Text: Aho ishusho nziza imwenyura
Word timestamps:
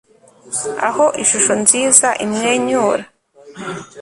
Aho 0.87 1.05
ishusho 1.23 1.53
nziza 1.61 2.07
imwenyura 2.25 3.03